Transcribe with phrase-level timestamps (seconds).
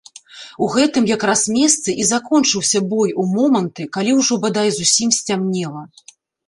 [0.67, 5.83] У гэтым якраз месцы і закончыўся бой у моманты, калі ўжо бадай зусім сцямнела.